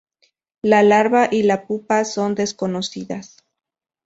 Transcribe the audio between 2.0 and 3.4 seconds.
son desconocidas.